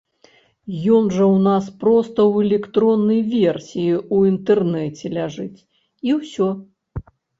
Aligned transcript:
Ён 0.95 1.03
жа 1.15 1.25
ў 1.33 1.37
нас 1.47 1.65
проста 1.83 2.19
ў 2.31 2.35
электроннай 2.47 3.21
версіі 3.35 3.91
ў 4.15 4.33
інтэрнэце 4.33 5.05
ляжыць, 5.15 5.59
і 6.11 6.17
ўсё. 6.21 6.49